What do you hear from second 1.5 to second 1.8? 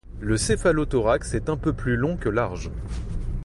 peu